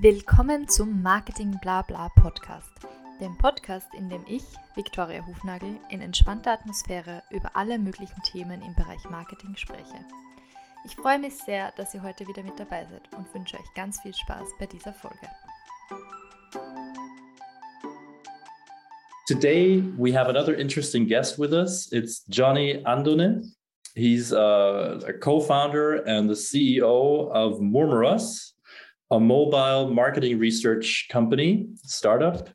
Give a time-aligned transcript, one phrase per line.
[0.00, 2.72] Willkommen zum Marketing Blabla Podcast,
[3.20, 4.42] dem Podcast, in dem ich,
[4.74, 10.04] Viktoria Hufnagel, in entspannter Atmosphäre über alle möglichen Themen im Bereich Marketing spreche.
[10.86, 14.00] Ich freue mich sehr, dass ihr heute wieder mit dabei seid und wünsche euch ganz
[14.00, 15.28] viel Spaß bei dieser Folge.
[19.28, 21.92] Today we have another interesting guest with us.
[21.92, 23.42] It's Johnny Andone.
[23.94, 28.54] He's uh, a co-founder and the CEO of Murmurus,
[29.12, 32.48] a mobile marketing research company startup.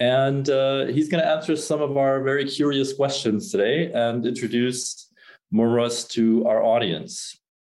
[0.00, 5.12] And uh, he's going to answer some of our very curious questions today and introduce
[5.52, 7.38] Murmuras to our audience.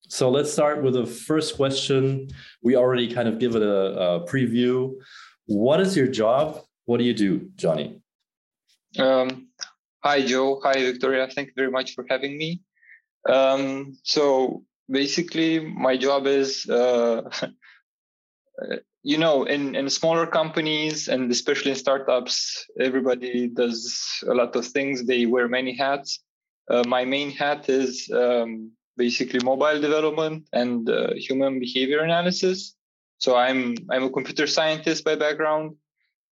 [0.08, 2.28] So let's start with the first question.
[2.62, 4.92] We already kind of give it a, a preview.
[5.46, 6.60] What is your job?
[6.84, 8.00] What do you do, Johnny?
[8.98, 9.48] Um,
[10.04, 10.60] hi, Joe.
[10.64, 11.28] Hi, Victoria.
[11.34, 12.60] Thank you very much for having me.
[13.28, 17.22] Um, so basically, my job is uh,
[19.02, 24.66] you know in in smaller companies and especially in startups everybody does a lot of
[24.66, 25.04] things.
[25.04, 26.20] They wear many hats.
[26.70, 32.74] Uh, my main hat is um, basically mobile development and uh, human behavior analysis.
[33.18, 35.76] So i'm i'm a computer scientist by background.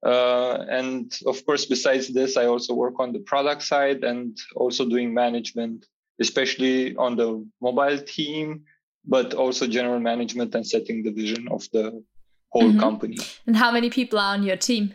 [0.01, 4.89] Uh, and of course besides this i also work on the product side and also
[4.89, 5.87] doing management
[6.21, 8.63] especially on the mobile team
[9.05, 12.03] but also general management and setting the vision of the
[12.51, 12.81] whole mm-hmm.
[12.81, 13.19] company.
[13.47, 14.95] And how many people are on your team?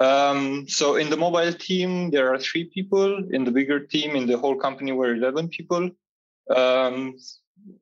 [0.00, 3.22] Um, so in the mobile team, there are three people.
[3.32, 5.90] In the bigger team, in the whole company, we're 11 people.
[6.54, 7.16] Um,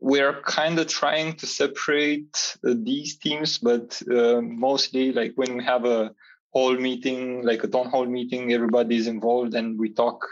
[0.01, 5.65] we're kind of trying to separate uh, these teams, but uh, mostly like when we
[5.65, 6.13] have a
[6.53, 10.27] whole meeting, like a town hall meeting, everybody is involved and we talk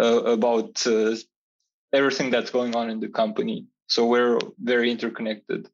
[0.00, 1.14] uh, about uh,
[1.92, 3.66] everything that's going on in the company.
[3.90, 5.68] So we're very interconnected.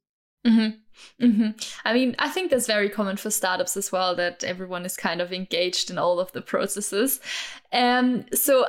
[0.47, 1.25] Mm-hmm.
[1.25, 1.50] Mm-hmm.
[1.84, 5.20] I mean, I think that's very common for startups as well that everyone is kind
[5.20, 7.20] of engaged in all of the processes.
[7.73, 8.67] Um, so,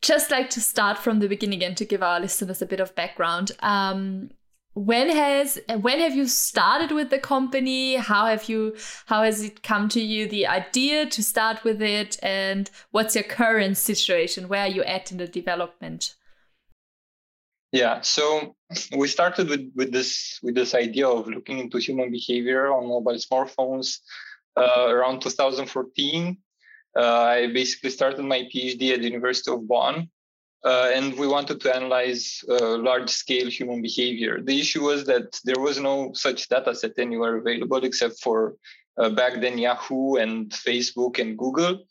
[0.00, 2.94] just like to start from the beginning and to give our listeners a bit of
[2.94, 3.50] background.
[3.58, 4.30] Um,
[4.74, 7.96] when has when have you started with the company?
[7.96, 8.76] How have you
[9.06, 13.24] how has it come to you the idea to start with it, and what's your
[13.24, 14.48] current situation?
[14.48, 16.14] Where are you at in the development?
[17.72, 18.56] Yeah, so
[18.96, 23.16] we started with, with this with this idea of looking into human behavior on mobile
[23.16, 23.98] smartphones
[24.56, 26.38] uh, around 2014.
[26.96, 30.08] Uh, I basically started my PhD at the University of Bonn,
[30.64, 34.40] uh, and we wanted to analyze uh, large-scale human behavior.
[34.42, 38.56] The issue was that there was no such data set anywhere available except for
[38.96, 41.84] uh, back then Yahoo and Facebook and Google.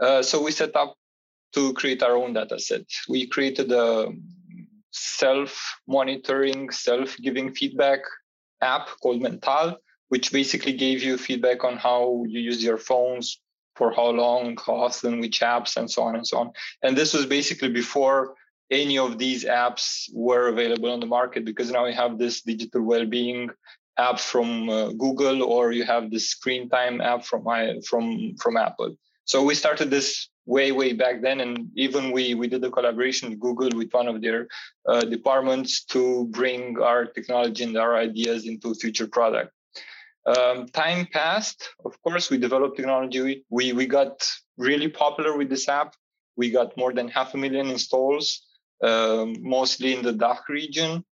[0.00, 0.96] Uh, so we set up
[1.52, 2.86] to create our own data set.
[3.08, 4.12] We created a
[4.90, 8.00] self-monitoring, self-giving feedback
[8.60, 9.76] app called Menthal,
[10.08, 13.40] which basically gave you feedback on how you use your phones,
[13.76, 16.50] for how long, how often, which apps, and so on and so on.
[16.82, 18.34] And this was basically before
[18.70, 22.82] any of these apps were available on the market because now you have this digital
[22.82, 23.50] well-being
[23.96, 27.42] app from uh, Google or you have the screen time app from
[27.88, 28.94] from from Apple.
[29.24, 31.40] So we started this way way back then.
[31.40, 34.48] And even we we did a collaboration with google with one of their
[34.88, 39.52] uh, departments to bring our technology and our ideas into future product.
[40.26, 41.68] Um, time passed.
[41.84, 43.44] Of course we developed technology.
[43.50, 44.26] We we got
[44.58, 45.94] really popular with this app.
[46.36, 48.42] We got more than half a million installs
[48.82, 51.04] um, mostly in the DACH region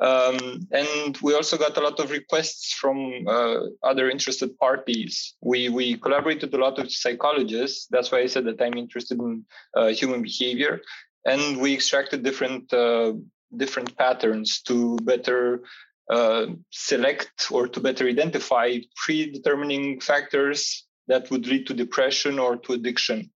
[0.00, 5.34] um, and we also got a lot of requests from uh, other interested parties.
[5.40, 7.86] We we collaborated a lot with psychologists.
[7.90, 10.82] That's why I said that I'm interested in uh, human behavior,
[11.24, 13.14] and we extracted different uh,
[13.56, 15.62] different patterns to better
[16.10, 22.74] uh, select or to better identify predetermining factors that would lead to depression or to
[22.74, 23.30] addiction.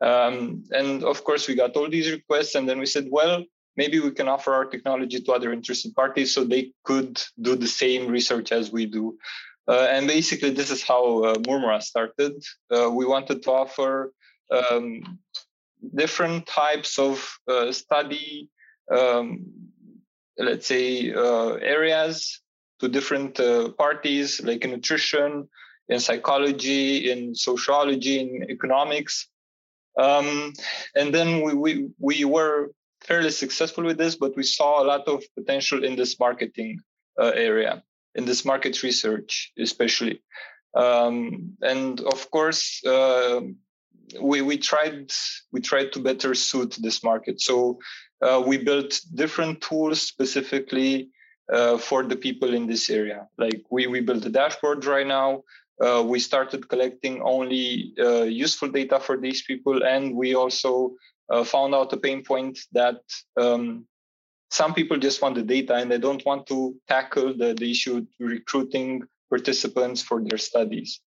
[0.00, 3.44] Um, and of course, we got all these requests, and then we said, well,
[3.76, 7.66] maybe we can offer our technology to other interested parties so they could do the
[7.66, 9.16] same research as we do.
[9.68, 12.42] Uh, and basically, this is how uh, Murmuras started.
[12.74, 14.12] Uh, we wanted to offer
[14.50, 15.18] um,
[15.94, 18.50] different types of uh, study,
[18.90, 19.46] um,
[20.38, 22.42] let's say, uh, areas
[22.80, 25.48] to different uh, parties, like in nutrition,
[25.88, 29.28] in psychology, in sociology, in economics.
[29.98, 30.52] Um,
[30.94, 32.70] and then we, we, we were
[33.02, 36.80] fairly successful with this, but we saw a lot of potential in this marketing
[37.20, 37.82] uh, area,
[38.14, 40.22] in this market research, especially.
[40.74, 43.40] Um, and of course, uh,
[44.20, 45.12] we we tried
[45.52, 47.40] we tried to better suit this market.
[47.40, 47.78] So
[48.22, 51.10] uh, we built different tools specifically
[51.52, 53.26] uh, for the people in this area.
[53.38, 55.42] Like we, we built a dashboard right now.
[55.84, 60.94] Uh, we started collecting only uh, useful data for these people, and we also
[61.30, 63.00] uh, found out a pain point that
[63.36, 63.86] um,
[64.50, 68.04] some people just want the data and they don't want to tackle the, the issue
[68.18, 71.00] recruiting participants for their studies.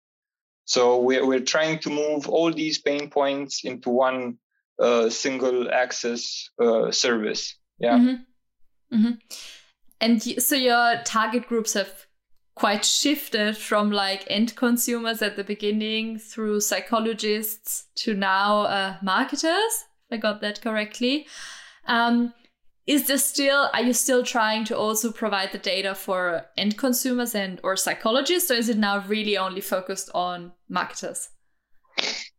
[0.65, 4.37] So we're, we're trying to move all these pain points into one
[4.79, 7.57] uh, single access uh, service.
[7.79, 7.97] Yeah.
[7.97, 8.95] Mm-hmm.
[8.95, 9.11] Mm-hmm.
[9.99, 12.07] And so your target groups have
[12.55, 19.85] quite shifted from like end consumers at the beginning through psychologists to now uh, marketers.
[20.13, 21.27] I got that correctly.
[21.87, 22.33] Um,
[22.85, 27.33] is there still are you still trying to also provide the data for end consumers
[27.33, 31.29] and or psychologists or is it now really only focused on marketers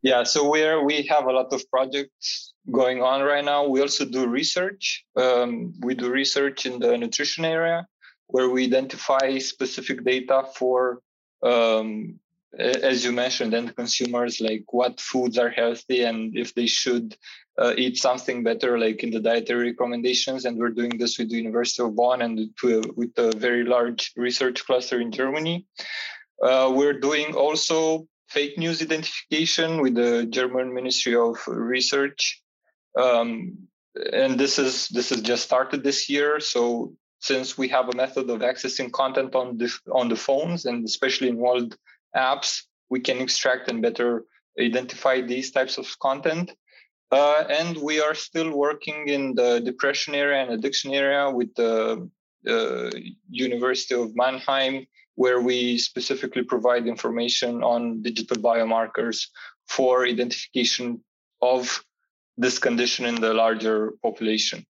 [0.03, 4.05] yeah so we're we have a lot of projects going on right now we also
[4.05, 7.87] do research um, we do research in the nutrition area
[8.27, 11.01] where we identify specific data for
[11.43, 12.19] um,
[12.59, 17.17] as you mentioned end consumers like what foods are healthy and if they should
[17.59, 20.45] uh, eat something better, like in the dietary recommendations.
[20.45, 24.13] And we're doing this with the University of Bonn and to, with a very large
[24.17, 25.67] research cluster in Germany.
[26.43, 32.43] Uh, we're doing also fake news identification with the German Ministry of Research.
[33.01, 33.69] Um,
[34.13, 36.41] and this is this is just started this year.
[36.41, 40.85] So since we have a method of accessing content on the on the phones and
[40.85, 41.77] especially in world
[42.17, 44.25] apps, we can extract and better
[44.61, 46.53] identify these types of content.
[47.15, 52.11] Uh, and we are still working in the depression area and addiction area with the
[52.49, 52.91] uh,
[53.31, 54.85] University of Mannheim,
[55.15, 59.29] where we specifically provide information on digital biomarkers
[59.69, 61.05] for identification
[61.41, 61.85] of
[62.37, 64.67] this condition in the larger population.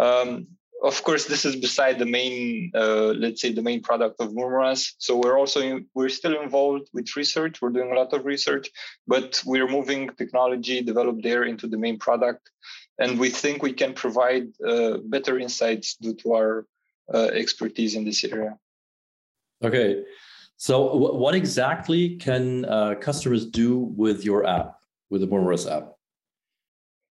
[0.00, 0.48] Um,
[0.82, 4.94] of course, this is beside the main, uh, let's say, the main product of Murmuras.
[4.98, 7.60] So we're also in, we're still involved with research.
[7.60, 8.70] We're doing a lot of research,
[9.06, 12.50] but we're moving technology developed there into the main product,
[12.98, 16.66] and we think we can provide uh, better insights due to our
[17.12, 18.56] uh, expertise in this area.
[19.62, 20.02] Okay,
[20.56, 24.76] so w- what exactly can uh, customers do with your app,
[25.10, 25.92] with the Murmuras app?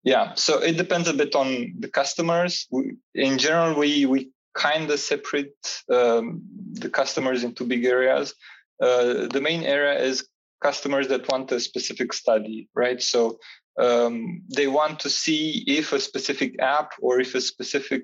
[0.07, 2.65] Yeah, so it depends a bit on the customers.
[3.13, 5.59] In general, we we kind of separate
[5.91, 6.43] um,
[6.83, 8.33] the customers into big areas.
[8.81, 10.25] Uh, the main area is
[10.61, 13.01] customers that want a specific study, right?
[13.01, 13.37] So
[13.77, 18.03] um, they want to see if a specific app or if a specific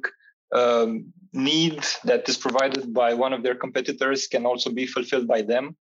[0.53, 5.41] um, need that is provided by one of their competitors can also be fulfilled by
[5.41, 5.77] them.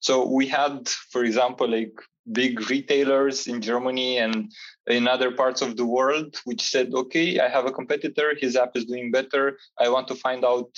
[0.00, 1.92] So we had, for example, like
[2.30, 4.52] big retailers in Germany and
[4.86, 8.76] in other parts of the world, which said, okay, I have a competitor, his app
[8.76, 9.58] is doing better.
[9.78, 10.70] I want to find out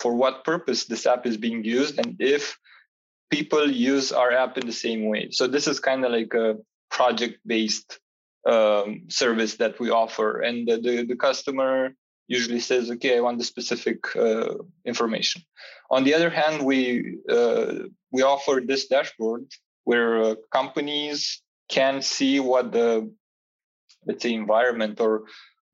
[0.00, 2.56] for what purpose this app is being used and if
[3.30, 5.28] people use our app in the same way.
[5.30, 6.56] So this is kind of like a
[6.90, 7.98] project based
[8.46, 10.40] um, service that we offer.
[10.40, 11.94] And the, the, the, customer
[12.26, 14.54] usually says, okay, I want the specific uh,
[14.84, 15.42] information.
[15.90, 17.74] On the other hand, we, uh,
[18.10, 19.46] we offer this dashboard
[19.84, 23.10] where uh, companies can see what the
[24.06, 25.24] let's say environment or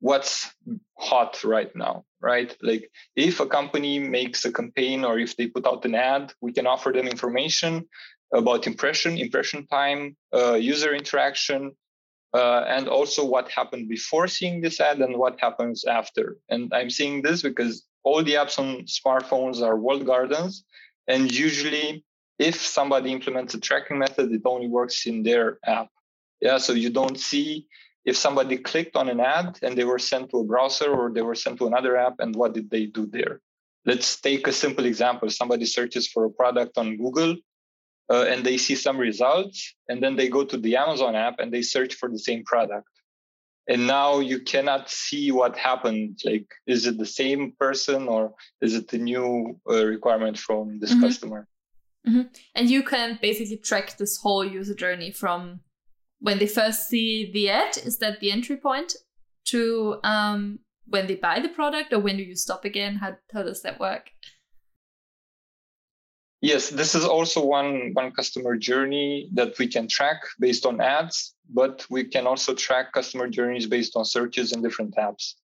[0.00, 0.50] what's
[0.98, 5.66] hot right now right like if a company makes a campaign or if they put
[5.66, 7.86] out an ad we can offer them information
[8.32, 11.72] about impression impression time uh, user interaction
[12.34, 16.90] uh, and also what happened before seeing this ad and what happens after and i'm
[16.90, 20.64] seeing this because all the apps on smartphones are walled gardens
[21.08, 22.04] and usually
[22.40, 25.88] if somebody implements a tracking method, it only works in their app.
[26.40, 27.66] Yeah, so you don't see
[28.06, 31.20] if somebody clicked on an ad and they were sent to a browser or they
[31.20, 33.42] were sent to another app and what did they do there.
[33.84, 35.28] Let's take a simple example.
[35.28, 37.36] Somebody searches for a product on Google
[38.10, 41.52] uh, and they see some results, and then they go to the Amazon app and
[41.52, 42.88] they search for the same product.
[43.68, 46.18] And now you cannot see what happened.
[46.24, 50.90] Like, is it the same person or is it a new uh, requirement from this
[50.90, 51.02] mm-hmm.
[51.02, 51.46] customer?
[52.08, 52.22] Mm-hmm.
[52.56, 55.60] And you can basically track this whole user journey from
[56.18, 58.94] when they first see the ad, is that the entry point,
[59.46, 62.96] to um, when they buy the product, or when do you stop again?
[62.96, 64.10] How, how does that work?
[66.40, 71.34] Yes, this is also one one customer journey that we can track based on ads,
[71.52, 75.34] but we can also track customer journeys based on searches in different apps.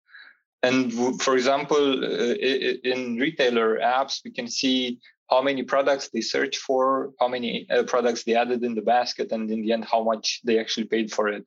[0.62, 2.34] And for example, uh,
[2.92, 4.98] in retailer apps, we can see
[5.28, 9.32] how many products they search for, how many uh, products they added in the basket,
[9.32, 11.46] and in the end, how much they actually paid for it.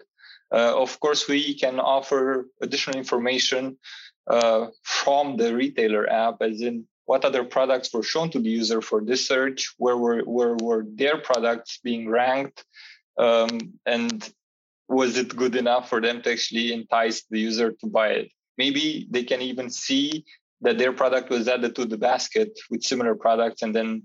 [0.51, 3.77] Uh, of course, we can offer additional information
[4.27, 8.81] uh, from the retailer app, as in what other products were shown to the user
[8.81, 12.63] for this search, where were where were their products being ranked,
[13.17, 13.49] um,
[13.87, 14.31] and
[14.87, 18.29] was it good enough for them to actually entice the user to buy it?
[18.59, 20.23] Maybe they can even see
[20.61, 24.03] that their product was added to the basket with similar products, and then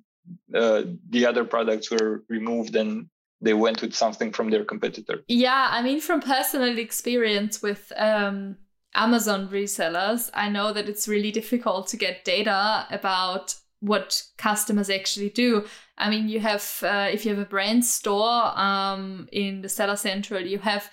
[0.55, 3.11] uh, the other products were removed and
[3.43, 5.17] they went with something from their competitor.
[5.29, 8.57] Yeah, I mean, from personal experience with um,
[8.95, 15.31] Amazon resellers, I know that it's really difficult to get data about what customers actually
[15.31, 15.67] do.
[15.99, 19.97] I mean, you have, uh, if you have a brand store um, in the Seller
[19.97, 20.91] Central, you have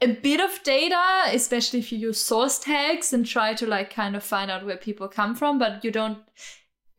[0.00, 4.16] a bit of data, especially if you use source tags and try to like kind
[4.16, 6.18] of find out where people come from, but you don't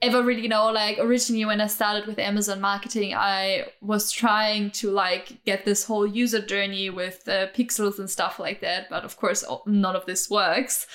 [0.01, 4.89] ever really know like originally when i started with amazon marketing i was trying to
[4.89, 9.17] like get this whole user journey with uh, pixels and stuff like that but of
[9.17, 10.87] course none of this works.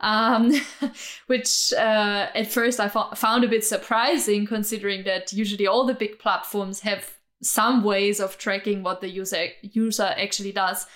[0.00, 0.52] Um,
[1.28, 5.94] which uh, at first I fo- found a bit surprising considering that usually all the
[5.94, 7.08] big platforms have
[7.40, 10.86] some ways of tracking what the user user actually does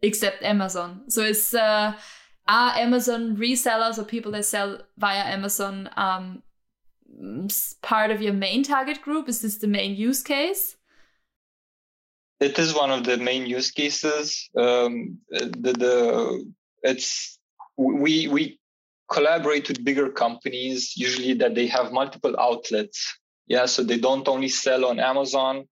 [0.00, 1.02] except amazon.
[1.08, 1.94] So it's uh,
[2.48, 6.42] are amazon resellers or people that sell via amazon um,
[7.82, 9.28] part of your main target group?
[9.28, 10.76] Is this the main use case?
[12.40, 14.50] It is one of the main use cases.
[14.56, 16.52] Um, the, the
[16.82, 17.38] it's
[17.76, 18.58] we we
[19.10, 23.18] collaborate with bigger companies usually that they have multiple outlets.
[23.46, 25.68] Yeah, so they don't only sell on Amazon.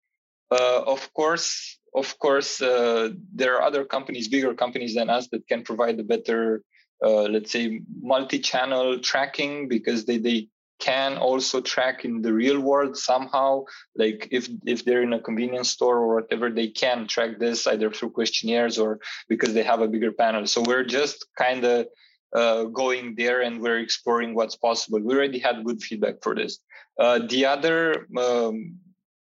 [0.50, 5.46] Uh, of course, of course, uh, there are other companies, bigger companies than us, that
[5.46, 6.62] can provide a better,
[7.04, 10.48] uh, let's say, multi-channel tracking because they they
[10.80, 15.70] can also track in the real world somehow like if if they're in a convenience
[15.70, 19.88] store or whatever they can track this either through questionnaires or because they have a
[19.88, 20.46] bigger panel.
[20.46, 21.86] So we're just kind of
[22.34, 25.00] uh, going there and we're exploring what's possible.
[25.00, 26.58] We already had good feedback for this.
[26.98, 28.78] Uh, the other um,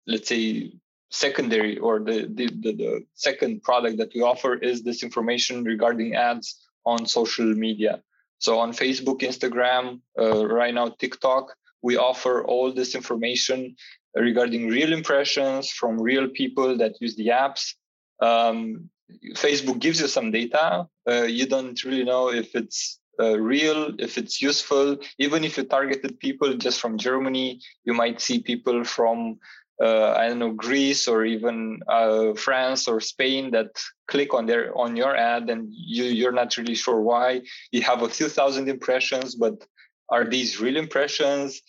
[0.06, 0.72] let's say
[1.10, 6.14] secondary or the, the, the the second product that we offer is this information regarding
[6.14, 8.02] ads on social media
[8.38, 13.76] so on Facebook, Instagram, uh, right now TikTok, we offer all this information
[14.14, 17.74] regarding real impressions from real people that use the apps.
[18.20, 18.90] Um,
[19.34, 20.86] Facebook gives you some data.
[21.08, 24.96] Uh, you don't really know if it's uh, real, if it's useful.
[25.18, 29.38] Even if you targeted people just from Germany, you might see people from
[29.80, 34.76] uh, I don't know Greece or even uh, France or Spain that click on their
[34.76, 37.42] on your ad and you you're not really sure why.
[37.70, 39.64] You have a few thousand impressions, but
[40.08, 41.62] are these real impressions?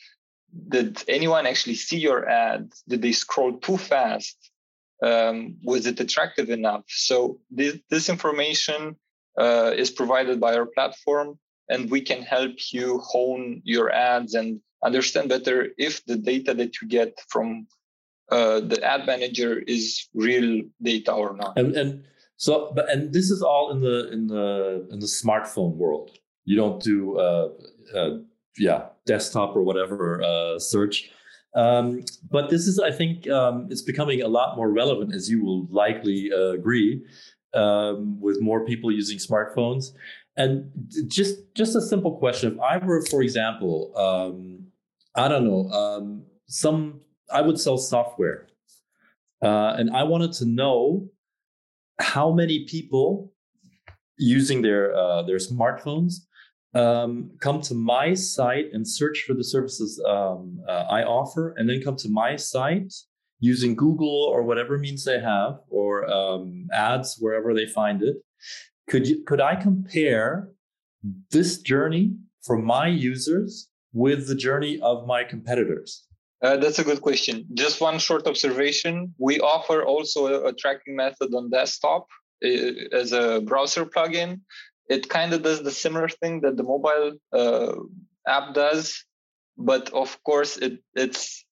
[0.69, 2.71] Did anyone actually see your ad?
[2.87, 4.37] Did they scroll too fast?
[5.03, 6.85] Um, was it attractive enough?
[6.87, 8.95] So this this information
[9.37, 11.37] uh, is provided by our platform,
[11.69, 16.81] and we can help you hone your ads and understand better if the data that
[16.81, 17.67] you get from
[18.31, 21.57] uh, the ad manager is real data or not.
[21.57, 22.03] And, and
[22.37, 26.11] so, but and this is all in the in the in the smartphone world.
[26.45, 27.49] You don't do uh,
[27.95, 28.09] uh
[28.57, 31.09] yeah desktop or whatever uh, search.
[31.55, 35.43] Um, but this is, I think, um, it's becoming a lot more relevant, as you
[35.43, 37.03] will likely uh, agree,
[37.55, 39.87] um, with more people using smartphones.
[40.37, 40.71] And
[41.07, 44.67] just just a simple question: If I were, for example, um,
[45.15, 48.47] I don't know, um, some I would sell software,
[49.43, 51.09] uh, and I wanted to know
[51.99, 53.31] how many people
[54.17, 56.13] using their uh, their smartphones
[56.73, 61.69] um, come to my site and search for the services um, uh, I offer, and
[61.69, 62.93] then come to my site
[63.39, 68.17] using Google or whatever means they have, or um, ads wherever they find it.
[68.87, 70.49] Could you could I compare
[71.31, 76.05] this journey for my users with the journey of my competitors?
[76.41, 77.45] Uh, that's a good question.
[77.53, 79.13] Just one short observation.
[79.17, 82.07] We offer also a, a tracking method on desktop
[82.43, 82.47] uh,
[82.93, 84.41] as a browser plugin.
[84.89, 87.75] It kind of does the similar thing that the mobile uh,
[88.27, 89.05] app does,
[89.57, 91.45] but of course it, it's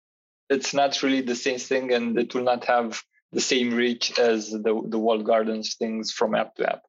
[0.50, 3.04] it's not really the same thing, and it will not have
[3.34, 6.82] the same reach as the the walled gardens things from app to app.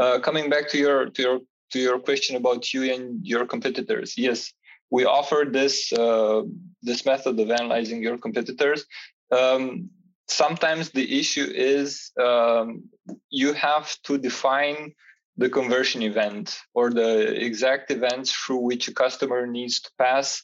[0.00, 4.14] Uh, coming back to your to your to your question about you and your competitors,
[4.16, 4.52] yes,
[4.90, 6.42] we offer this uh,
[6.82, 8.84] this method of analyzing your competitors.
[9.30, 9.90] Um,
[10.28, 12.84] sometimes the issue is um,
[13.30, 14.94] you have to define
[15.36, 20.42] the conversion event or the exact events through which a customer needs to pass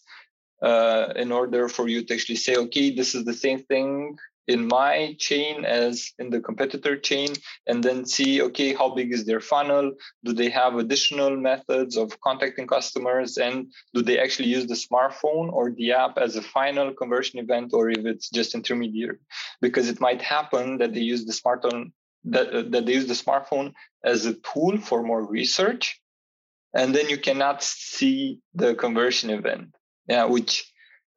[0.63, 4.69] uh, in order for you to actually say, okay, this is the same thing in
[4.69, 7.29] my chain as in the competitor chain
[7.67, 9.93] and then see okay how big is their funnel?
[10.25, 13.39] Do they have additional methods of contacting customers?
[13.39, 17.73] And do they actually use the smartphone or the app as a final conversion event
[17.73, 19.19] or if it's just intermediary?
[19.61, 21.93] Because it might happen that they use the smartphone
[22.25, 23.73] that, uh, that they use the smartphone
[24.05, 26.01] as a tool for more research
[26.75, 29.75] and then you cannot see the conversion event.
[30.09, 30.71] Yeah which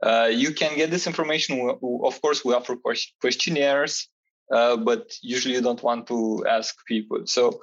[0.03, 1.69] uh, you can get this information.
[2.03, 2.75] Of course, we offer
[3.21, 4.09] questionnaires,
[4.53, 7.25] uh, but usually you don't want to ask people.
[7.25, 7.61] So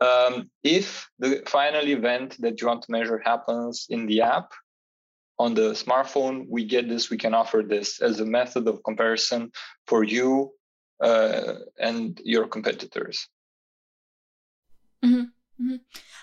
[0.00, 4.52] um, if the final event that you want to measure happens in the app
[5.38, 9.52] on the smartphone, we get this, we can offer this as a method of comparison
[9.86, 10.52] for you
[11.02, 13.28] uh, and your competitors.
[15.04, 15.20] Mm-hmm.
[15.64, 15.76] Mm-hmm.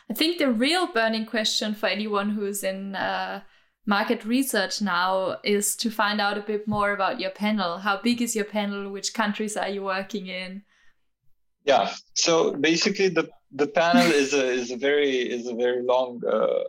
[0.09, 3.41] I think the real burning question for anyone who's in uh,
[3.85, 7.77] market research now is to find out a bit more about your panel.
[7.77, 8.89] How big is your panel?
[8.91, 10.63] Which countries are you working in?
[11.63, 11.91] Yeah.
[12.13, 16.63] So basically, the the panel is a is a very is a very long uh,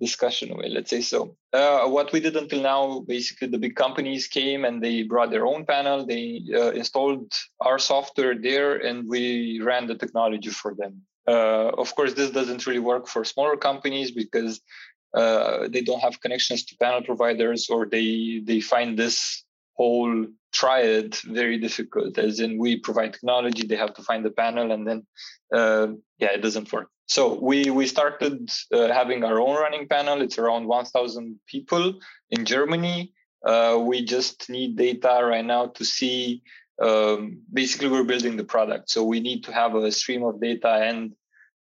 [0.00, 0.68] discussion way.
[0.68, 1.36] Let's say so.
[1.52, 5.46] Uh, what we did until now, basically, the big companies came and they brought their
[5.46, 6.06] own panel.
[6.06, 11.02] They uh, installed our software there, and we ran the technology for them.
[11.26, 14.60] Uh, of course, this doesn't really work for smaller companies because
[15.14, 21.14] uh, they don't have connections to panel providers or they they find this whole triad
[21.24, 25.06] very difficult as in we provide technology they have to find the panel and then
[25.54, 25.88] uh,
[26.18, 26.88] yeah it doesn't work.
[27.06, 30.22] So we we started uh, having our own running panel.
[30.22, 32.00] It's around 1000 people
[32.30, 33.12] in germany.
[33.44, 36.42] Uh, we just need data right now to see
[36.80, 38.90] um, basically we're building the product.
[38.90, 41.12] So we need to have a stream of data and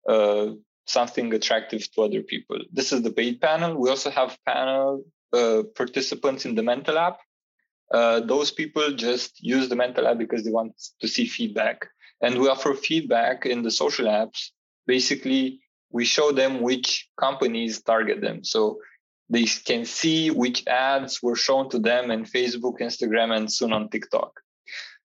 [0.07, 0.53] uh,
[0.89, 2.59] something attractive to other people.
[2.71, 3.77] This is the paid panel.
[3.77, 5.03] We also have panel
[5.33, 7.19] uh, participants in the Menthal app.
[7.93, 11.87] Uh, those people just use the Menthal app because they want to see feedback.
[12.21, 14.49] And we offer feedback in the social apps.
[14.85, 18.43] Basically, we show them which companies target them.
[18.43, 18.79] So
[19.29, 23.89] they can see which ads were shown to them in Facebook, Instagram, and soon on
[23.89, 24.31] TikTok.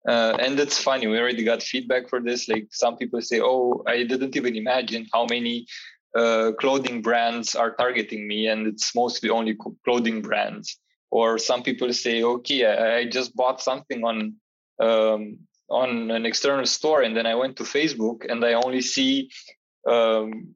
[0.09, 2.49] Uh, and it's funny, we already got feedback for this.
[2.49, 5.67] Like some people say, oh, I didn't even imagine how many
[6.15, 9.55] uh, clothing brands are targeting me, and it's mostly only
[9.85, 10.67] clothing brands.
[11.11, 14.17] Or some people say, okay, I, I just bought something on
[14.79, 15.37] um,
[15.69, 19.29] on an external store, and then I went to Facebook, and I only see
[19.87, 20.55] um,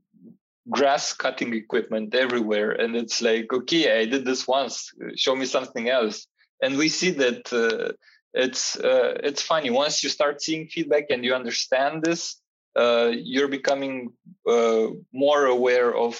[0.68, 4.92] grass cutting equipment everywhere, and it's like, okay, I did this once.
[5.16, 6.26] Show me something else.
[6.64, 7.92] And we see that uh,
[8.34, 12.42] it's uh, it's funny once you start seeing feedback and you understand this
[12.76, 14.12] uh, you're becoming
[14.48, 16.20] uh, more aware of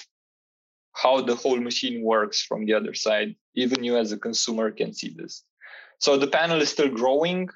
[0.92, 4.92] how the whole machine works from the other side even you as a consumer can
[4.92, 5.42] see this
[5.98, 7.48] so the panel is still growing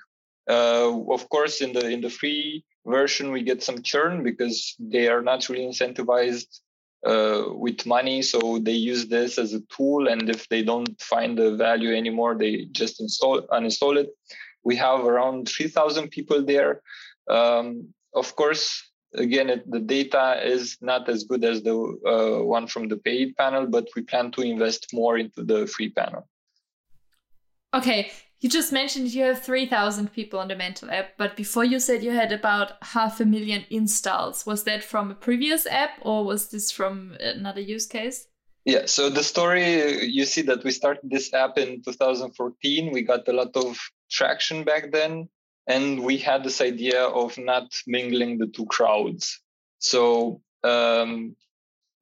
[0.51, 5.09] uh, of course in the in the free version we get some churn because they
[5.09, 6.61] are not really incentivized
[7.07, 8.23] uh, with money.
[8.23, 12.37] So they use this as a tool, and if they don't find the value anymore,
[12.37, 14.11] they just install uninstall it.
[14.69, 16.83] We have around 3,000 people there.
[17.29, 18.65] Um, of course,
[19.15, 21.77] again, it, the data is not as good as the
[22.15, 25.91] uh, one from the paid panel, but we plan to invest more into the free
[25.91, 26.29] panel.
[27.73, 31.81] Okay, you just mentioned you have 3,000 people on the Menthal app, but before you
[31.81, 34.47] said you had about half a million installs.
[34.47, 38.29] Was that from a previous app or was this from another use case?
[38.65, 42.93] Yeah, so the story you see that we started this app in 2014.
[42.93, 43.79] We got a lot of
[44.11, 45.29] traction back then.
[45.67, 49.41] And we had this idea of not mingling the two crowds.
[49.79, 51.37] So um,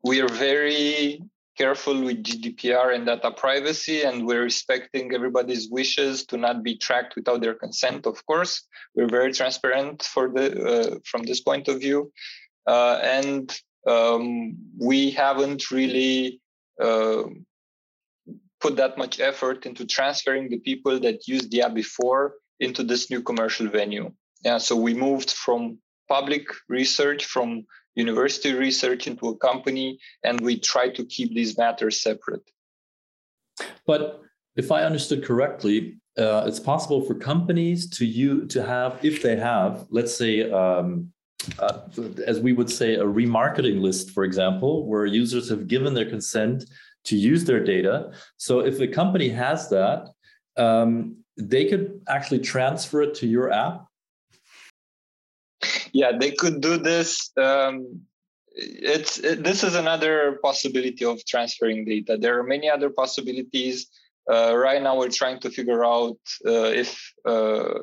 [0.05, 1.21] we are very
[1.57, 7.16] careful with GDPR and data privacy, and we're respecting everybody's wishes to not be tracked
[7.16, 8.07] without their consent.
[8.07, 8.62] Of course,
[8.95, 12.12] we're very transparent for the uh, from this point of view,
[12.66, 16.40] uh, and um, we haven't really
[16.81, 17.25] uh,
[18.66, 23.11] put that much effort into transferring the people that used the app before into this
[23.12, 24.11] new commercial venue.
[24.44, 27.48] Yeah, so we moved from public research, from
[27.94, 29.88] university research into a company,
[30.24, 32.46] and we try to keep these matters separate.
[33.87, 34.20] But
[34.57, 35.79] if I understood correctly,
[36.18, 41.12] uh, it's possible for companies to you to have, if they have, let's say, um,
[41.61, 41.79] uh,
[42.26, 46.64] as we would say, a remarketing list, for example, where users have given their consent
[47.07, 48.12] to use their data.
[48.37, 50.09] So if a company has that,
[50.57, 53.87] um, they could actually transfer it to your app.
[55.92, 57.31] Yeah, they could do this.
[57.37, 58.01] Um,
[58.57, 62.16] it's it, this is another possibility of transferring data.
[62.16, 63.87] There are many other possibilities.
[64.31, 67.81] Uh, right now, we're trying to figure out uh, if uh,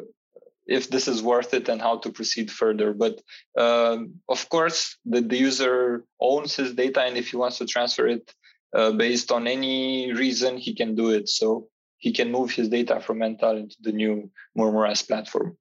[0.66, 2.94] if this is worth it and how to proceed further.
[2.94, 3.22] But
[3.58, 8.08] um, of course, the, the user owns his data, and if he wants to transfer
[8.08, 8.34] it
[8.76, 11.30] uh, based on any reason, he can do it.
[11.30, 15.58] So he can move his data from Menthal into the new Murmuras platform.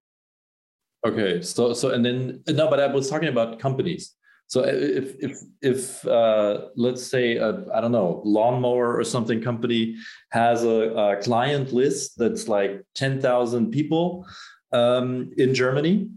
[1.07, 4.15] Okay, so so and then no, but I was talking about companies.
[4.47, 9.97] So if if if uh, let's say I don't know lawnmower or something company
[10.31, 14.27] has a, a client list that's like ten thousand people
[14.73, 16.09] um, in Germany,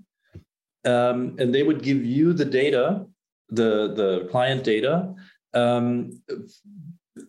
[0.85, 3.05] um, and they would give you the data,
[3.49, 5.15] the the client data.
[5.55, 6.21] Um,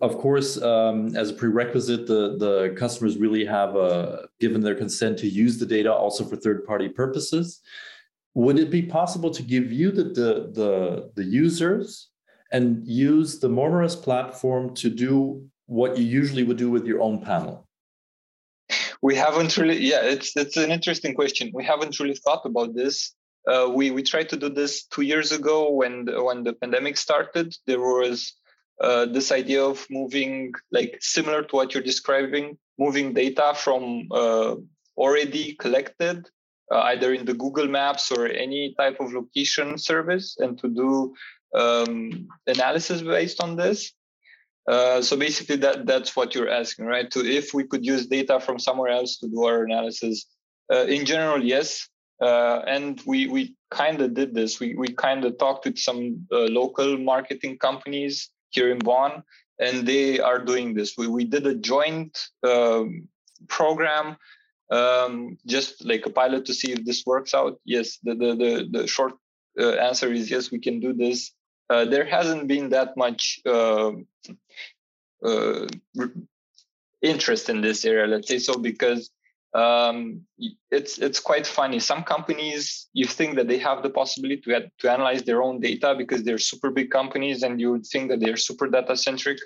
[0.00, 5.18] of course, um, as a prerequisite, the the customers really have uh, given their consent
[5.18, 7.60] to use the data also for third party purposes.
[8.34, 12.10] Would it be possible to give you the the the, the users
[12.52, 17.20] and use the Murmuras platform to do what you usually would do with your own
[17.22, 17.66] panel?
[19.02, 23.14] we haven't really yeah it's it's an interesting question we haven't really thought about this
[23.46, 26.96] uh, we we tried to do this two years ago when the, when the pandemic
[26.96, 28.34] started there was
[28.80, 34.54] uh, this idea of moving like similar to what you're describing moving data from uh,
[34.96, 36.28] already collected
[36.72, 41.14] uh, either in the google maps or any type of location service and to do
[41.54, 43.92] um, analysis based on this
[44.68, 47.10] uh, so basically, that that's what you're asking, right?
[47.12, 50.26] To if we could use data from somewhere else to do our analysis.
[50.72, 51.88] Uh, in general, yes,
[52.20, 54.60] uh, and we we kind of did this.
[54.60, 59.22] We we kind of talked with some uh, local marketing companies here in Bonn,
[59.58, 60.94] and they are doing this.
[60.96, 63.08] We we did a joint um,
[63.48, 64.16] program,
[64.70, 67.60] um, just like a pilot to see if this works out.
[67.64, 69.14] Yes, the the the, the short
[69.58, 71.32] uh, answer is yes, we can do this.
[71.68, 73.90] Uh, there hasn't been that much uh,
[75.24, 75.66] uh,
[77.02, 79.10] interest in this area, let's say so, because
[79.56, 80.20] um,
[80.70, 81.78] it's it's quite funny.
[81.80, 85.94] Some companies you think that they have the possibility to to analyze their own data
[85.96, 89.38] because they're super big companies, and you would think that they're super data centric,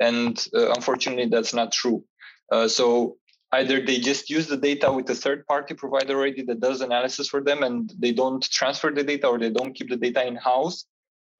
[0.00, 2.02] and uh, unfortunately, that's not true.
[2.50, 3.18] Uh, so
[3.52, 7.28] either they just use the data with a third party provider already that does analysis
[7.28, 10.36] for them, and they don't transfer the data or they don't keep the data in
[10.36, 10.86] house,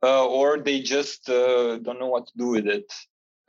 [0.02, 2.92] uh, or they just uh, don't know what to do with it.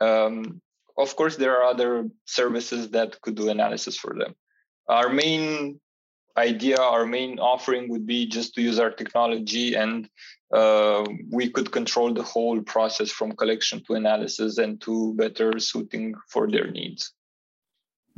[0.00, 0.62] Um,
[0.96, 4.34] of course, there are other services that could do analysis for them.
[4.90, 5.80] Our main
[6.36, 10.08] idea, our main offering would be just to use our technology and
[10.52, 16.14] uh, we could control the whole process from collection to analysis and to better suiting
[16.28, 17.12] for their needs.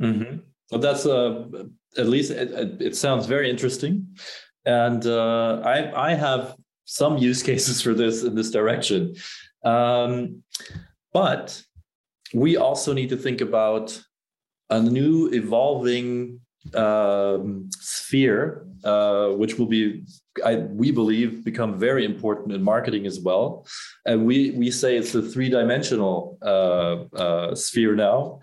[0.01, 0.37] Mm-hmm.
[0.71, 1.45] Well, that's uh,
[1.97, 4.07] at least it, it, sounds very interesting,
[4.65, 6.55] and uh, I I have
[6.85, 9.15] some use cases for this in this direction.
[9.63, 10.43] Um,
[11.13, 11.61] but
[12.33, 14.01] we also need to think about
[14.71, 16.39] a new evolving
[16.73, 20.03] um, sphere, uh, which will be,
[20.45, 23.65] I, we believe, become very important in marketing as well.
[24.05, 28.39] And we we say it's a three dimensional uh, uh, sphere now,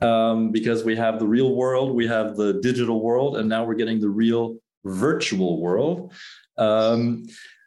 [0.00, 3.74] um, because we have the real world, we have the digital world, and now we're
[3.74, 6.12] getting the real virtual world.
[6.58, 7.24] Um,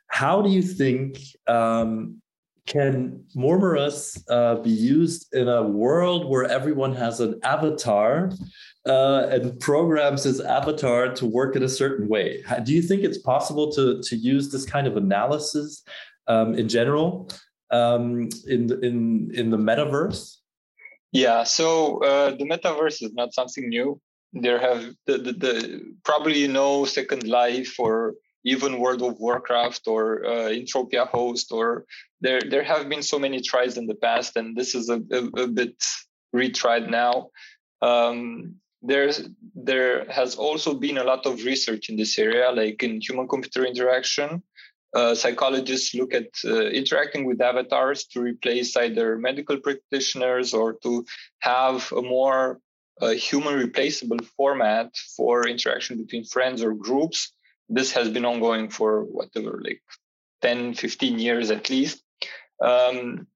[0.07, 2.21] how do you think um,
[2.65, 8.31] can Murmuras uh, be used in a world where everyone has an avatar
[8.87, 12.43] uh, and programs his avatar to work in a certain way?
[12.63, 15.83] Do you think it's possible to, to use this kind of analysis
[16.27, 17.29] um, in general
[17.69, 20.37] um, in, in, in the metaverse?
[21.11, 24.01] Yeah, so uh, the metaverse is not something new.
[24.33, 29.87] There have the, the, the probably you know Second Life or even World of Warcraft
[29.87, 31.85] or uh, Entropia Host, or
[32.21, 35.43] there there have been so many tries in the past, and this is a, a,
[35.43, 35.75] a bit
[36.33, 37.29] retried now.
[37.81, 43.01] Um, there's there has also been a lot of research in this area, like in
[43.01, 44.43] human-computer interaction.
[44.95, 51.03] Uh, psychologists look at uh, interacting with avatars to replace either medical practitioners or to
[51.39, 52.61] have a more
[53.01, 57.33] uh, human replaceable format for interaction between friends or groups
[57.69, 59.81] this has been ongoing for whatever like
[60.41, 62.03] 10 15 years at least.
[62.61, 63.27] Um,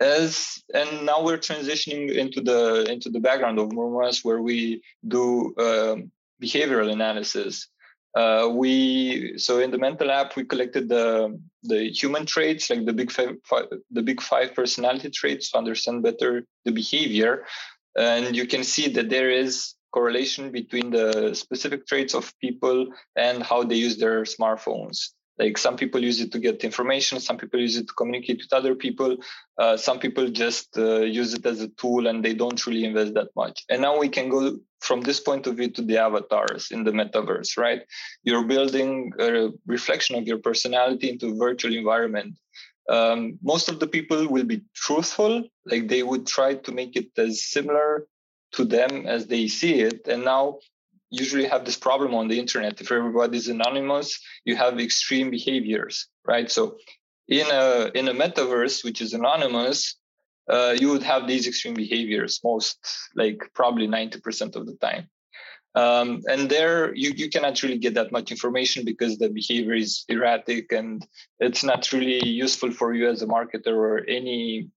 [0.00, 5.54] as and now we're transitioning into the into the background of Murmuras where we do
[5.58, 6.10] um,
[6.42, 7.68] behavioral analysis.
[8.14, 12.92] Uh, we so in the Menthal app we collected the the human traits like the
[12.92, 13.36] big five,
[13.90, 17.44] the big five personality traits to understand better the behavior.
[17.96, 23.42] And you can see that there is correlation between the specific traits of people and
[23.42, 24.98] how they use their smartphones.
[25.38, 28.52] like some people use it to get information some people use it to communicate with
[28.52, 29.10] other people.
[29.62, 33.14] Uh, some people just uh, use it as a tool and they don't really invest
[33.14, 33.56] that much.
[33.70, 36.94] And now we can go from this point of view to the avatars in the
[37.00, 37.82] metaverse right?
[38.24, 42.32] You're building a reflection of your personality into a virtual environment.
[42.88, 47.10] Um, most of the people will be truthful like they would try to make it
[47.16, 48.06] as similar
[48.52, 50.58] to them as they see it and now
[51.10, 52.80] usually have this problem on the internet.
[52.80, 56.50] If everybody's anonymous, you have extreme behaviors, right?
[56.50, 56.78] So
[57.28, 59.96] in a in a metaverse which is anonymous,
[60.48, 62.78] uh, you would have these extreme behaviors most
[63.14, 65.08] like probably 90% of the time.
[65.74, 70.04] Um, and there you, you cannot really get that much information because the behavior is
[70.08, 71.06] erratic and
[71.40, 74.68] it's not really useful for you as a marketer or any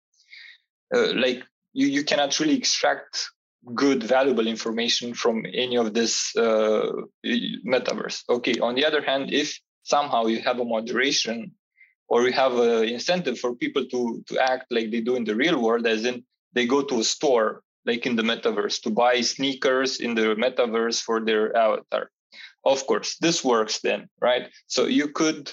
[0.94, 3.30] uh, like you, you cannot really extract
[3.74, 6.92] good valuable information from any of this uh,
[7.26, 8.24] metaverse.
[8.30, 11.52] Okay on the other hand if somehow you have a moderation
[12.08, 15.36] or you have an incentive for people to to act like they do in the
[15.36, 16.24] real world as in
[16.54, 21.02] they go to a store like in the metaverse to buy sneakers in the metaverse
[21.02, 22.10] for their avatar.
[22.64, 24.50] Of course this works then right?
[24.68, 25.52] So you could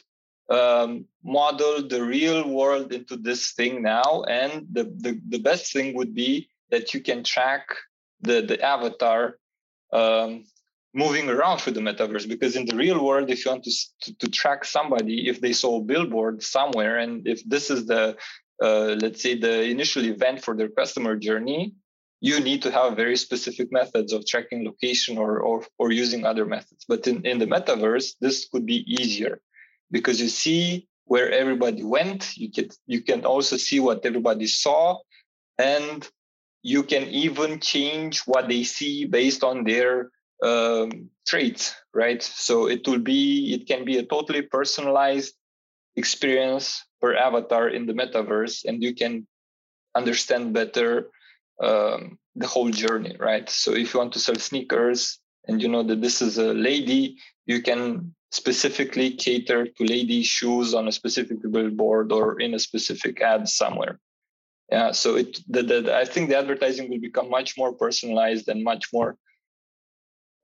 [0.51, 5.95] um, model the real world into this thing now and the, the, the best thing
[5.95, 7.65] would be that you can track
[8.23, 9.37] the the avatar
[9.93, 10.45] um,
[10.95, 14.15] moving around through the metaverse because in the real world if you want to, to,
[14.19, 18.17] to track somebody if they saw a billboard somewhere and if this is the
[18.63, 21.75] uh, let's say the initial event for their customer journey
[22.21, 26.47] you need to have very specific methods of tracking location or or, or using other
[26.47, 26.85] methods.
[26.87, 29.41] But in, in the metaverse this could be easier
[29.91, 34.99] because you see where everybody went you can you can also see what everybody saw
[35.59, 36.09] and
[36.63, 40.11] you can even change what they see based on their
[40.43, 42.23] um, traits right?
[42.23, 45.35] So it will be it can be a totally personalized
[45.97, 49.27] experience per avatar in the metaverse and you can
[49.95, 51.11] understand better
[51.63, 53.49] um, the whole journey right?
[53.49, 57.19] So if you want to sell sneakers and you know that this is a lady
[57.47, 63.21] you can specifically cater to lady shoes on a specific billboard or in a specific
[63.21, 63.99] ad somewhere
[64.73, 68.65] yeah so it the, the, i think the advertising will become much more personalized and
[68.73, 69.11] much more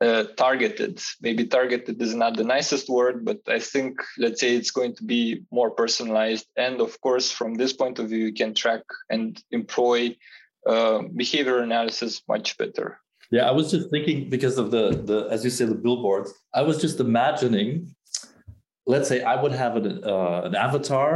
[0.00, 1.00] uh, targeted.
[1.20, 3.92] Maybe targeted is not the nicest word but i think
[4.24, 6.46] let's say it's going to be more personalized.
[6.56, 10.16] And of course from this point of view you can track and employ
[10.72, 12.86] uh, behavior analysis much better.
[13.36, 16.62] Yeah i was just thinking because of the the as you say the billboards i
[16.68, 17.68] was just imagining
[18.92, 21.12] let's say i would have an, uh, an avatar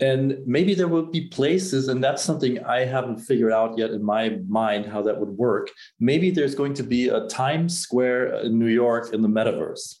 [0.00, 4.04] and maybe there will be places, and that's something I haven't figured out yet in
[4.04, 5.70] my mind how that would work.
[5.98, 9.96] Maybe there's going to be a Times Square in New York in the metaverse.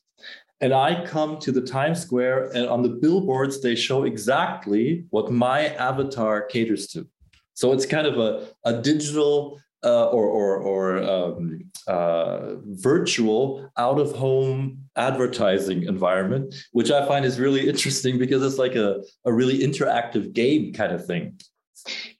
[0.60, 5.30] And I come to the Times Square, and on the billboards, they show exactly what
[5.30, 7.06] my avatar caters to.
[7.54, 13.98] So it's kind of a, a digital uh, or or, or um, uh, virtual out
[13.98, 19.32] of home advertising environment, which I find is really interesting because it's like a, a
[19.32, 21.38] really interactive game kind of thing.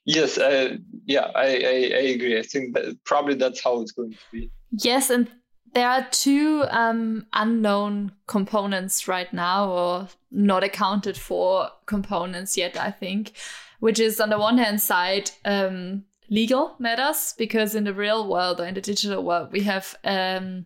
[0.05, 2.39] Yes, uh, yeah, I, I, I agree.
[2.39, 4.49] I think that probably that's how it's going to be.
[4.71, 5.29] Yes, and
[5.73, 12.77] there are two um, unknown components right now, or not accounted for components yet.
[12.77, 13.33] I think,
[13.79, 15.29] which is on the one hand side.
[15.45, 19.95] Um, legal matters because in the real world or in the digital world we have
[20.03, 20.65] um,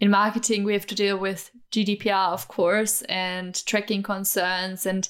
[0.00, 4.86] in marketing we have to deal with gdpr of course and tracking concerns.
[4.86, 5.08] And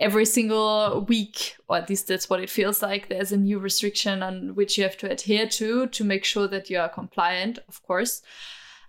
[0.00, 4.22] every single week or at least that's what it feels like there's a new restriction
[4.22, 7.82] on which you have to adhere to to make sure that you are compliant of
[7.82, 8.22] course.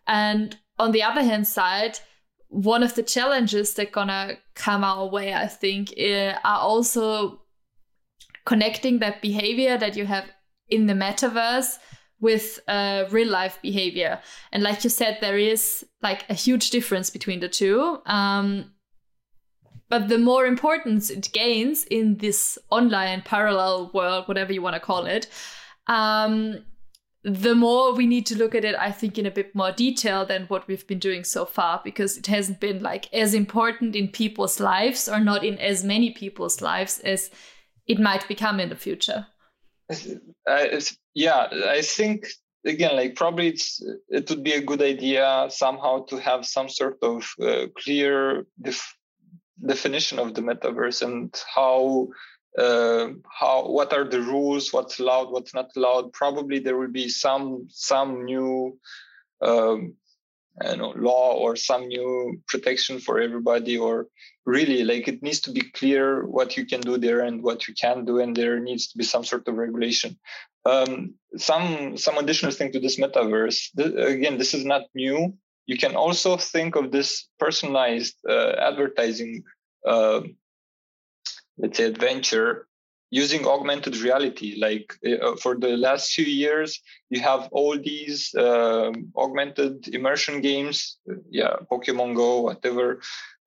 [0.08, 2.00] And on the other hand side
[2.48, 7.42] one of the challenges that gonna come our way i think eh, are also
[8.46, 10.26] connecting that behavior that you have
[10.70, 11.78] in the metaverse
[12.20, 14.20] with uh, real life behavior.
[14.52, 18.00] And like you said, there is like a huge difference between the two.
[18.06, 18.72] Um,
[19.90, 24.80] but the more importance it gains in this online parallel world, whatever you want to
[24.80, 25.28] call it,
[25.88, 26.64] um,
[27.24, 30.26] the more we need to look at it, I think, in a bit more detail
[30.26, 34.08] than what we've been doing so far, because it hasn't been like as important in
[34.08, 37.32] people's lives or not in as many people's lives as
[37.88, 39.26] it might become in the future.
[40.48, 40.80] Uh,
[41.14, 42.28] yeah, I think
[42.66, 46.98] again, like probably it's it would be a good idea somehow to have some sort
[47.02, 48.98] of uh, clear def-
[49.64, 52.08] definition of the metaverse and how
[52.58, 56.14] uh, how what are the rules, what's allowed, what's not allowed.
[56.14, 58.80] Probably there will be some some new
[59.42, 59.96] um,
[60.62, 64.08] know, law or some new protection for everybody or
[64.46, 67.74] really like it needs to be clear what you can do there and what you
[67.74, 70.18] can't do and there needs to be some sort of regulation.
[70.66, 75.36] Um, some some additional thing to this metaverse again this is not new.
[75.68, 79.44] You can also think of this personalized uh, advertising
[79.86, 80.22] uh,
[81.58, 82.68] let's say adventure
[83.12, 84.56] using augmented reality.
[84.60, 90.98] Like uh, for the last few years you have all these um, augmented immersion games
[91.30, 93.00] yeah pokemon go whatever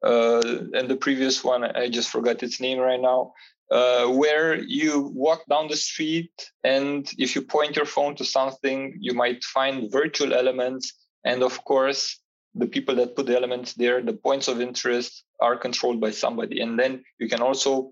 [0.04, 0.40] uh,
[0.72, 3.32] and the previous one i just forgot its name right now
[3.70, 8.96] uh, where you walk down the street and if you point your phone to something
[9.00, 10.94] you might find virtual elements.
[11.24, 12.20] And of course
[12.54, 16.60] the people that put the elements there the points of interest are controlled by somebody.
[16.60, 17.90] And then you can also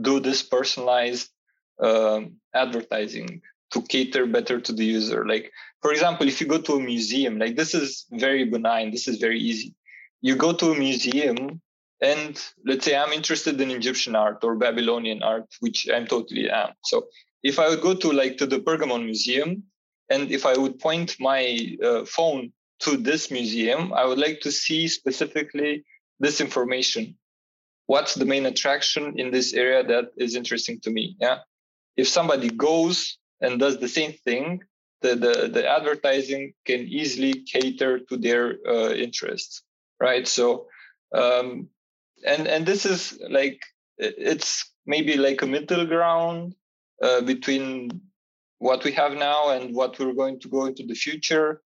[0.00, 1.30] do this personalized
[1.80, 5.26] um, advertising to cater better to the user.
[5.26, 9.08] Like for example if you go to a museum like this is very benign this
[9.08, 9.74] is very easy.
[10.20, 11.60] You go to a museum
[12.00, 16.70] and let's say i'm interested in egyptian art or babylonian art which i'm totally am.
[16.84, 17.06] So
[17.42, 19.64] if i would go to like to the pergamon museum
[20.08, 24.52] and if i would point my uh, phone to this museum i would like to
[24.52, 25.84] see specifically
[26.20, 27.16] this information
[27.88, 31.38] what's the main attraction in this area that is interesting to me yeah?
[31.96, 34.62] If somebody goes and does the same thing
[35.02, 39.62] the the, the advertising can easily cater to their uh, interests
[40.00, 40.26] right?
[40.26, 40.66] So
[41.14, 41.68] um,
[42.26, 43.60] and and this is like
[43.98, 46.54] it's maybe like a middle ground
[47.02, 48.00] uh, between
[48.58, 51.62] what we have now and what we're going to go into the future.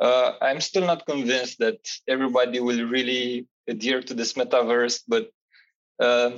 [0.00, 5.30] Uh, i'm still not convinced that everybody will really adhere to this metaverse but
[6.02, 6.30] uh,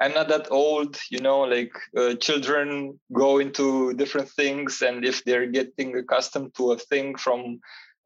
[0.00, 5.24] i'm not that old you know like uh, children go into different things and if
[5.24, 7.60] they're getting accustomed to a thing from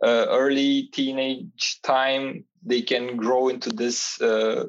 [0.05, 4.65] uh, early teenage time they can grow into this uh,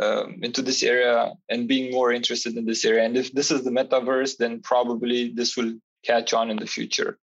[0.00, 3.04] um, into this area and being more interested in this area.
[3.04, 7.18] And if this is the metaverse, then probably this will catch on in the future.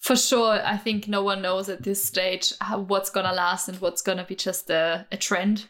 [0.00, 3.80] For sure, I think no one knows at this stage how, what's gonna last and
[3.80, 5.66] what's gonna be just a, a trend.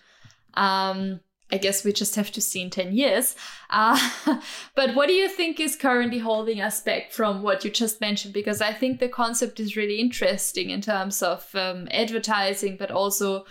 [0.54, 3.34] Um, I guess we just have to see in 10 years.
[3.70, 3.98] Uh,
[4.74, 8.34] but what do you think is currently holding us back from what you just mentioned?
[8.34, 13.46] Because I think the concept is really interesting in terms of um, advertising, but also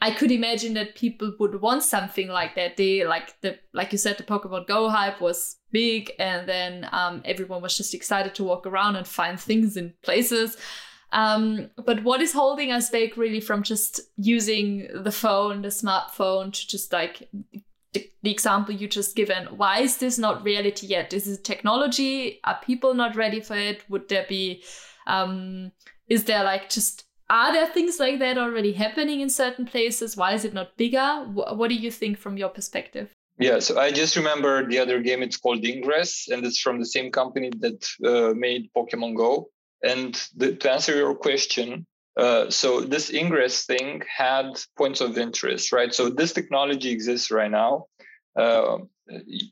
[0.00, 2.76] I could imagine that people would want something like that.
[2.76, 7.22] They like the like you said, the Pokemon Go hype was big, and then um,
[7.24, 10.56] everyone was just excited to walk around and find things in places.
[11.12, 16.52] Um, but what is holding us back really from just using the phone, the smartphone,
[16.52, 17.28] to just like
[17.92, 19.46] the, example you just given?
[19.56, 21.12] Why is this not reality yet?
[21.12, 22.40] Is it technology?
[22.44, 23.84] Are people not ready for it?
[23.88, 24.62] Would there be?
[25.06, 25.72] Um,
[26.08, 30.16] is there like just are there things like that already happening in certain places?
[30.16, 31.24] Why is it not bigger?
[31.26, 33.10] What do you think from your perspective?
[33.38, 35.22] Yeah, so I just remember the other game.
[35.22, 39.50] It's called Ingress, and it's from the same company that uh, made Pokemon Go.
[39.82, 41.86] And the, to answer your question,
[42.16, 45.94] uh, so this Ingress thing had points of interest, right?
[45.94, 47.86] So this technology exists right now.
[48.36, 48.78] Uh,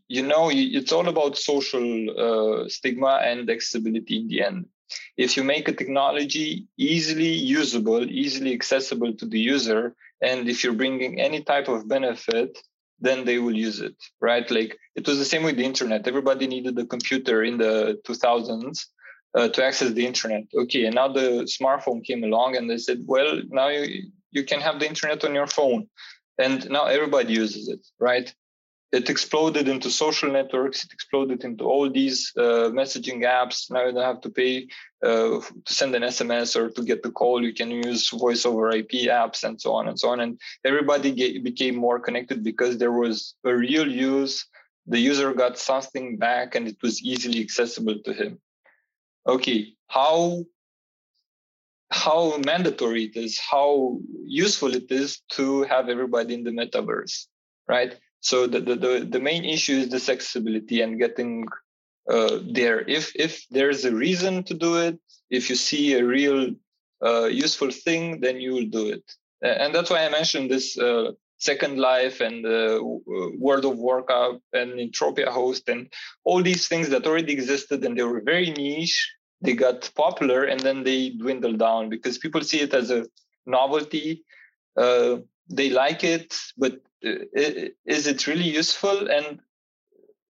[0.06, 4.66] you know, it's all about social uh, stigma and accessibility in the end
[5.16, 10.72] if you make a technology easily usable, easily accessible to the user, and if you're
[10.72, 12.58] bringing any type of benefit,
[13.00, 14.50] then they will use it, right?
[14.50, 16.08] Like it was the same with the internet.
[16.08, 18.86] Everybody needed a computer in the 2000s
[19.36, 20.44] uh, to access the internet.
[20.54, 24.60] Okay, and now the smartphone came along and they said, well, now you, you can
[24.60, 25.88] have the internet on your phone.
[26.38, 28.34] And now everybody uses it, right?
[28.92, 33.92] it exploded into social networks it exploded into all these uh, messaging apps now you
[33.92, 34.66] don't have to pay
[35.04, 38.70] uh, to send an sms or to get the call you can use voice over
[38.70, 42.78] ip apps and so on and so on and everybody get, became more connected because
[42.78, 44.46] there was a real use
[44.86, 48.38] the user got something back and it was easily accessible to him
[49.26, 50.44] okay how
[51.90, 57.26] how mandatory it is how useful it is to have everybody in the metaverse
[57.68, 61.46] right so the, the, the, the main issue is this accessibility and getting
[62.08, 62.80] uh, there.
[62.80, 64.98] If if there's a reason to do it,
[65.30, 66.50] if you see a real
[67.04, 69.02] uh, useful thing, then you will do it.
[69.42, 72.80] And that's why I mentioned this uh, Second Life and uh,
[73.38, 75.92] World of Warcraft and Entropia Host and
[76.24, 79.12] all these things that already existed and they were very niche.
[79.42, 83.06] They got popular and then they dwindled down because people see it as a
[83.44, 84.24] novelty.
[84.76, 85.18] Uh,
[85.48, 89.40] they like it, but is it really useful and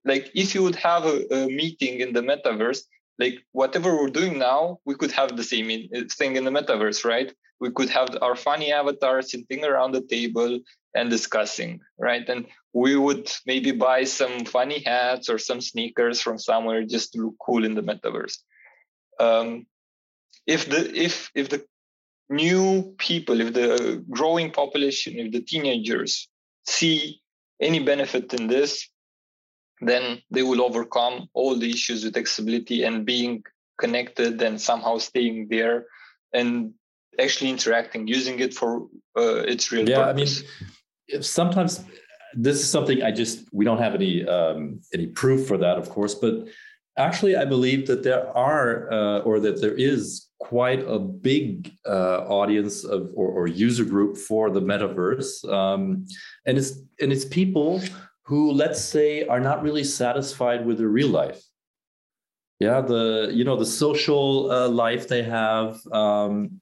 [0.04, 2.82] like if you would have a, a, meeting in the metaverse
[3.18, 5.88] like whatever we're doing now, we could have the same
[6.18, 7.32] thing in the metaverse, right?
[7.60, 10.60] We could have our funny avatar sitting around the table
[10.94, 12.28] and discussing, right?
[12.28, 17.20] And we would maybe buy some funny hats or some sneakers from somewhere just to
[17.20, 18.38] look cool in the metaverse.
[19.18, 19.66] Um,
[20.46, 21.64] if the if if the
[22.28, 26.28] new people, if the growing population, if the teenagers
[26.66, 27.20] see
[27.60, 28.88] any benefit in this,
[29.80, 33.42] then they will overcome all the issues with accessibility and being
[33.78, 35.86] connected and somehow staying there
[36.32, 36.72] and
[37.18, 40.42] actually interacting, using it for uh, its real yeah, purpose.
[40.42, 41.84] I mean, sometimes
[42.34, 45.88] this is something I just we don't have any um, any proof for that, of
[45.88, 46.48] course, but
[46.96, 52.18] actually, I believe that there are uh, or that there is quite a big uh,
[52.28, 56.06] audience of or, or, user group for the metaverse, um,
[56.46, 57.80] and it's and it's people
[58.22, 61.42] who let's say are not really satisfied with their real life.
[62.60, 66.60] Yeah the you know the social uh, life they have um,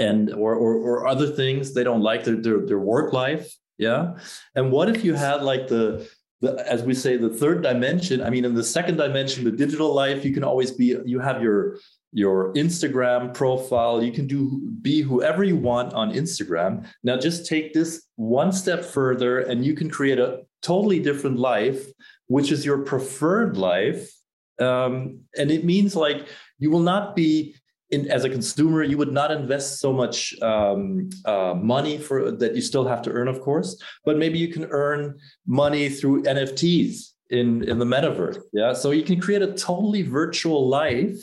[0.00, 3.54] and or, or, or other things they don't like their, their their work life.
[3.78, 4.14] Yeah.
[4.54, 6.08] And what if you had like the
[6.42, 9.94] the, as we say the third dimension i mean in the second dimension the digital
[9.94, 11.78] life you can always be you have your
[12.12, 14.02] your Instagram profile.
[14.02, 16.86] You can do be whoever you want on Instagram.
[17.02, 21.86] Now just take this one step further and you can create a totally different life,
[22.26, 24.12] which is your preferred life.
[24.60, 26.28] Um, and it means like
[26.58, 27.56] you will not be
[27.92, 32.56] in, as a consumer, you would not invest so much um, uh, money for that
[32.56, 37.12] you still have to earn, of course, but maybe you can earn money through NFTs
[37.30, 38.38] in, in the metaverse.
[38.52, 38.72] Yeah.
[38.72, 41.22] So you can create a totally virtual life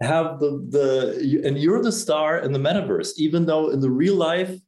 [0.00, 4.14] have the the and you're the star in the metaverse even though in the real
[4.14, 4.58] life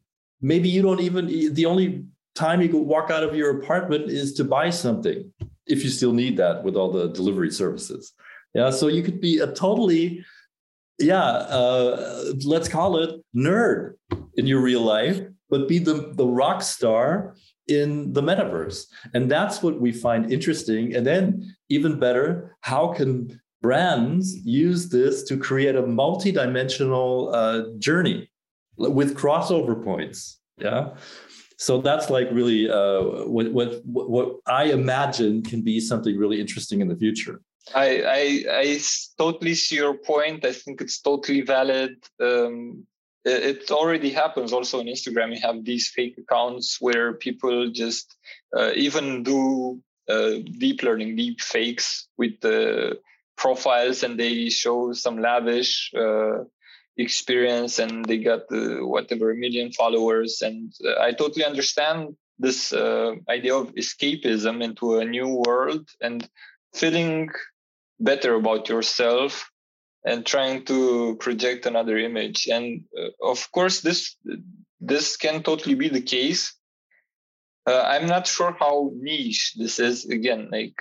[0.42, 2.04] maybe you don't even the only
[2.34, 5.32] time you walk out of your apartment is to buy something
[5.66, 8.12] if you still need that with all the delivery services
[8.54, 10.22] yeah so you could be a totally
[11.02, 13.94] yeah uh, let's call it nerd
[14.36, 17.34] in your real life but be the the rock star
[17.68, 18.86] in the metaverse.
[19.14, 20.94] And that's what we find interesting.
[20.94, 28.30] And then even better how can brands use this to create a multi-dimensional uh, journey
[28.76, 30.40] with crossover points?
[30.58, 30.94] Yeah.
[31.58, 36.80] So that's like really uh, what, what what i imagine can be something really interesting
[36.80, 37.40] in the future
[37.74, 38.80] i i, I
[39.18, 40.44] totally see your point.
[40.44, 41.96] I think it's totally valid.
[42.20, 42.86] Um,
[43.24, 45.34] it, already happens also on instagram.
[45.34, 48.16] You have these fake accounts where people just
[48.56, 52.98] uh, even do uh, deep learning deep fakes with the
[53.36, 56.44] profiles and they show some lavish uh,
[56.96, 60.42] experience and they got whatever a million followers.
[60.42, 66.28] And uh, i totally understand this uh, idea of escapism into a new world and
[66.74, 67.30] feeling
[68.02, 69.50] better about yourself
[70.04, 72.48] and trying to project another image.
[72.50, 74.16] And uh, of course this
[74.80, 76.54] this can totally be the case.
[77.64, 80.74] Uh, i'm not sure how niche this is again like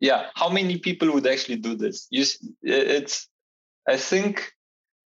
[0.00, 2.06] yeah how many people would actually do this?
[2.10, 2.24] You,
[2.62, 3.28] it's
[3.86, 4.52] i think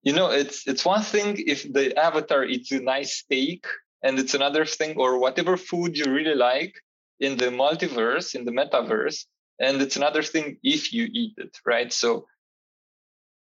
[0.03, 3.65] you know it's it's one thing if the avatar eats a nice steak
[4.03, 6.75] and it's another thing or whatever food you really like
[7.19, 9.25] in the multiverse in the metaverse
[9.59, 12.25] and it's another thing if you eat it right so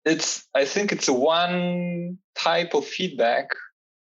[0.05, 3.49] it's i think it's one type of feedback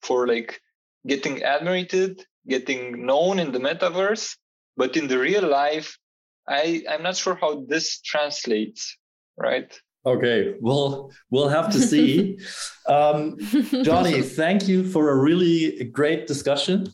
[0.01, 0.61] for like
[1.05, 4.35] getting admired getting known in the metaverse
[4.75, 5.97] but in the real life
[6.47, 8.97] I, I'm not sure how this translates,
[9.35, 9.77] right?
[10.05, 12.39] Okay, well, we'll have to see.
[12.87, 13.37] um,
[13.83, 16.93] Johnny, thank you for a really great discussion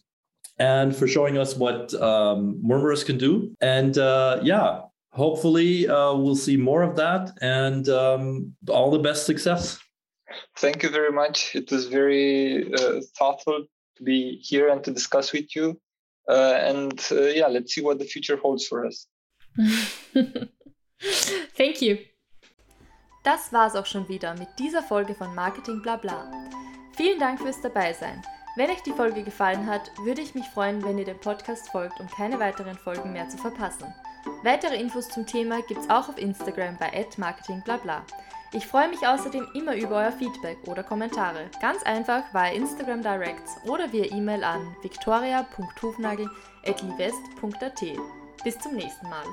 [0.58, 3.56] and for showing us what um, Murmuras can do.
[3.62, 4.82] And uh, yeah,
[5.14, 9.80] hopefully uh, we'll see more of that and um, all the best success.
[10.58, 11.56] Thank you very much.
[11.56, 13.66] It was very uh, thoughtful
[13.98, 15.80] to be here and to discuss with you.
[16.28, 19.08] Uh, and uh, yeah, let's see what the future holds for us.
[21.58, 21.98] Thank you.
[23.24, 26.32] Das war's auch schon wieder mit dieser Folge von Marketing Blabla.
[26.98, 28.22] Vielen Dank fürs Dabeisein.
[28.56, 32.00] Wenn euch die Folge gefallen hat, würde ich mich freuen, wenn ihr dem Podcast folgt,
[32.00, 33.94] um keine weiteren Folgen mehr zu verpassen.
[34.44, 38.02] Weitere Infos zum Thema gibt's auch auf Instagram bei @marketingblabla.
[38.52, 41.50] Ich freue mich außerdem immer über euer Feedback oder Kommentare.
[41.62, 47.82] Ganz einfach via Instagram Directs oder via E-Mail an victoria.hufnagel.livest.at.
[48.44, 49.26] Bis zum nächsten Mal.